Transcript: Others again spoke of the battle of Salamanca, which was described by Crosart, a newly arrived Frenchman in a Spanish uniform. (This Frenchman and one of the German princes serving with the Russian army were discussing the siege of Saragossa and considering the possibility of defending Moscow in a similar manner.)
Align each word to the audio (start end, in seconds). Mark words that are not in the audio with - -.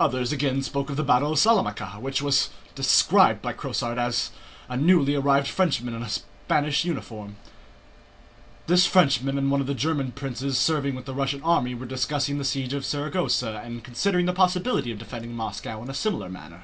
Others 0.00 0.32
again 0.32 0.62
spoke 0.62 0.88
of 0.88 0.96
the 0.96 1.04
battle 1.04 1.32
of 1.32 1.38
Salamanca, 1.38 1.98
which 2.00 2.22
was 2.22 2.48
described 2.74 3.42
by 3.42 3.52
Crosart, 3.52 4.30
a 4.66 4.76
newly 4.78 5.14
arrived 5.14 5.46
Frenchman 5.48 5.92
in 5.92 6.02
a 6.02 6.08
Spanish 6.08 6.86
uniform. 6.86 7.36
(This 8.66 8.86
Frenchman 8.86 9.36
and 9.36 9.50
one 9.50 9.60
of 9.60 9.66
the 9.66 9.74
German 9.74 10.12
princes 10.12 10.56
serving 10.56 10.94
with 10.94 11.04
the 11.04 11.12
Russian 11.12 11.42
army 11.42 11.74
were 11.74 11.84
discussing 11.84 12.38
the 12.38 12.46
siege 12.46 12.72
of 12.72 12.86
Saragossa 12.86 13.60
and 13.62 13.84
considering 13.84 14.24
the 14.24 14.32
possibility 14.32 14.90
of 14.90 14.96
defending 14.98 15.36
Moscow 15.36 15.82
in 15.82 15.90
a 15.90 15.94
similar 15.94 16.30
manner.) 16.30 16.62